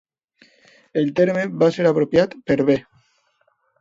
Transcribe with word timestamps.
El 1.01 1.11
terme 1.19 1.43
va 1.65 1.69
ser 1.77 1.85
apropiat 1.91 2.35
per 2.49 2.59
B. 2.71 2.79